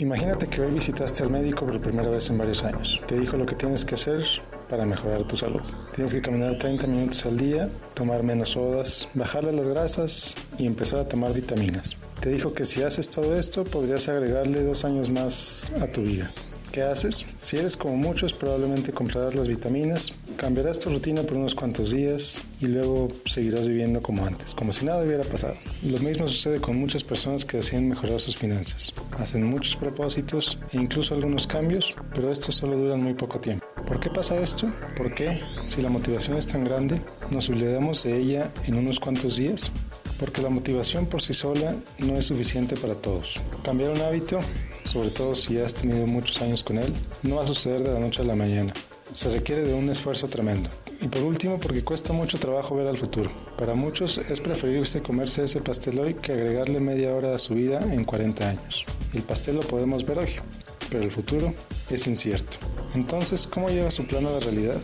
Imagínate 0.00 0.46
que 0.46 0.62
hoy 0.62 0.72
visitaste 0.72 1.22
al 1.22 1.28
médico 1.28 1.66
por 1.66 1.78
primera 1.78 2.08
vez 2.08 2.30
en 2.30 2.38
varios 2.38 2.64
años. 2.64 2.98
Te 3.06 3.20
dijo 3.20 3.36
lo 3.36 3.44
que 3.44 3.54
tienes 3.54 3.84
que 3.84 3.96
hacer 3.96 4.24
para 4.66 4.86
mejorar 4.86 5.24
tu 5.24 5.36
salud. 5.36 5.60
Tienes 5.94 6.14
que 6.14 6.22
caminar 6.22 6.56
30 6.56 6.86
minutos 6.86 7.26
al 7.26 7.36
día, 7.36 7.68
tomar 7.92 8.22
menos 8.22 8.52
sodas, 8.52 9.06
bajarle 9.12 9.52
las 9.52 9.68
grasas 9.68 10.34
y 10.56 10.66
empezar 10.66 11.00
a 11.00 11.04
tomar 11.08 11.34
vitaminas. 11.34 11.98
Te 12.18 12.30
dijo 12.30 12.54
que 12.54 12.64
si 12.64 12.82
haces 12.82 13.10
todo 13.10 13.36
esto 13.36 13.62
podrías 13.64 14.08
agregarle 14.08 14.64
dos 14.64 14.86
años 14.86 15.10
más 15.10 15.70
a 15.82 15.86
tu 15.86 16.00
vida. 16.00 16.32
¿Qué 16.72 16.82
haces? 16.82 17.26
Si 17.38 17.56
eres 17.56 17.76
como 17.76 17.96
muchos, 17.96 18.32
probablemente 18.32 18.92
comprarás 18.92 19.34
las 19.34 19.48
vitaminas, 19.48 20.12
cambiarás 20.36 20.78
tu 20.78 20.88
rutina 20.90 21.22
por 21.22 21.36
unos 21.36 21.52
cuantos 21.52 21.90
días 21.90 22.38
y 22.60 22.68
luego 22.68 23.08
seguirás 23.24 23.66
viviendo 23.66 24.00
como 24.00 24.24
antes, 24.24 24.54
como 24.54 24.72
si 24.72 24.84
nada 24.84 25.02
hubiera 25.02 25.24
pasado. 25.24 25.56
Lo 25.82 25.98
mismo 25.98 26.28
sucede 26.28 26.60
con 26.60 26.76
muchas 26.76 27.02
personas 27.02 27.44
que 27.44 27.56
deciden 27.56 27.88
mejorar 27.88 28.20
sus 28.20 28.36
finanzas. 28.36 28.92
Hacen 29.18 29.46
muchos 29.46 29.74
propósitos 29.74 30.58
e 30.72 30.76
incluso 30.76 31.14
algunos 31.14 31.48
cambios, 31.48 31.92
pero 32.14 32.30
estos 32.30 32.54
solo 32.54 32.76
duran 32.76 33.02
muy 33.02 33.14
poco 33.14 33.40
tiempo. 33.40 33.66
¿Por 33.84 33.98
qué 33.98 34.08
pasa 34.08 34.38
esto? 34.38 34.72
¿Por 34.96 35.12
qué, 35.12 35.40
si 35.66 35.82
la 35.82 35.90
motivación 35.90 36.36
es 36.36 36.46
tan 36.46 36.64
grande, 36.64 37.02
nos 37.32 37.48
olvidamos 37.48 38.04
de 38.04 38.16
ella 38.16 38.52
en 38.66 38.76
unos 38.76 39.00
cuantos 39.00 39.36
días? 39.36 39.72
Porque 40.20 40.40
la 40.40 40.50
motivación 40.50 41.06
por 41.06 41.20
sí 41.20 41.34
sola 41.34 41.74
no 41.98 42.14
es 42.14 42.26
suficiente 42.26 42.76
para 42.76 42.94
todos. 42.94 43.40
Cambiar 43.64 43.90
un 43.90 44.02
hábito 44.02 44.38
sobre 44.90 45.10
todo 45.10 45.36
si 45.36 45.58
has 45.58 45.72
tenido 45.72 46.04
muchos 46.04 46.42
años 46.42 46.64
con 46.64 46.78
él, 46.78 46.92
no 47.22 47.36
va 47.36 47.44
a 47.44 47.46
suceder 47.46 47.84
de 47.84 47.92
la 47.92 48.00
noche 48.00 48.22
a 48.22 48.24
la 48.24 48.34
mañana. 48.34 48.72
Se 49.12 49.30
requiere 49.30 49.62
de 49.62 49.74
un 49.74 49.88
esfuerzo 49.88 50.26
tremendo. 50.26 50.68
Y 51.00 51.06
por 51.06 51.22
último, 51.22 51.58
porque 51.60 51.84
cuesta 51.84 52.12
mucho 52.12 52.38
trabajo 52.38 52.74
ver 52.74 52.88
al 52.88 52.98
futuro. 52.98 53.30
Para 53.56 53.74
muchos 53.74 54.18
es 54.18 54.40
preferible 54.40 55.02
comerse 55.02 55.44
ese 55.44 55.60
pastel 55.60 55.98
hoy 56.00 56.14
que 56.14 56.32
agregarle 56.32 56.80
media 56.80 57.14
hora 57.14 57.34
a 57.34 57.38
su 57.38 57.54
vida 57.54 57.80
en 57.80 58.04
40 58.04 58.48
años. 58.48 58.84
El 59.12 59.22
pastel 59.22 59.56
lo 59.56 59.62
podemos 59.62 60.04
ver 60.04 60.18
hoy, 60.18 60.34
pero 60.90 61.04
el 61.04 61.12
futuro 61.12 61.54
es 61.88 62.06
incierto. 62.06 62.58
Entonces, 62.94 63.46
¿cómo 63.46 63.68
lleva 63.68 63.90
su 63.90 64.06
plan 64.06 64.26
a 64.26 64.30
la 64.30 64.40
realidad? 64.40 64.80